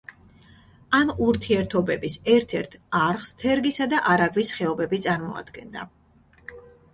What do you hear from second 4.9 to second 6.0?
წარმოადგენდა.